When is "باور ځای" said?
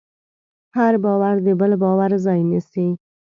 1.83-2.39